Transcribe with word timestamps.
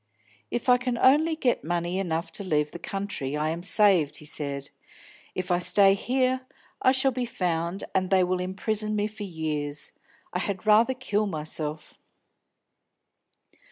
"If 0.49 0.67
I 0.67 0.77
can 0.77 0.97
only 0.97 1.35
get 1.35 1.63
money 1.63 1.99
enough 1.99 2.31
to 2.31 2.43
leave 2.43 2.71
the 2.71 2.79
country, 2.79 3.37
I 3.37 3.49
am 3.51 3.61
saved," 3.61 4.17
he 4.17 4.25
said. 4.25 4.71
"If 5.35 5.51
I 5.51 5.59
stay 5.59 5.93
here, 5.93 6.41
I 6.81 6.91
shall 6.91 7.11
be 7.11 7.23
found, 7.25 7.83
and 7.93 8.09
they 8.09 8.23
will 8.23 8.39
imprison 8.39 8.95
me 8.95 9.05
for 9.05 9.21
years. 9.21 9.91
I 10.33 10.39
had 10.39 10.65
rather 10.65 10.95
kill 10.95 11.27
myself!" 11.27 11.93